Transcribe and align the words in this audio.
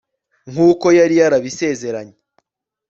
nk'uko 0.51 0.87
yari 0.97 1.15
yarabisezeranye 1.21 2.15